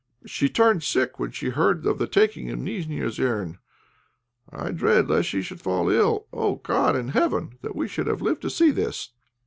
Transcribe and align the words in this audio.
"She 0.25 0.49
turned 0.49 0.81
sick 0.81 1.19
when 1.19 1.29
she 1.29 1.49
heard 1.49 1.85
of 1.85 1.99
the 1.99 2.07
taking 2.07 2.49
of 2.49 2.57
Nijnéosern; 2.57 3.59
I 4.49 4.71
dread 4.71 5.07
lest 5.07 5.29
she 5.29 5.43
should 5.43 5.61
fall 5.61 5.91
ill. 5.91 6.25
Oh! 6.33 6.55
God 6.55 6.95
in 6.95 7.09
heaven! 7.09 7.59
that 7.61 7.75
we 7.75 7.87
should 7.87 8.07
have 8.07 8.19
lived 8.19 8.41
to 8.41 8.49
see 8.49 8.71
this!" 8.71 9.11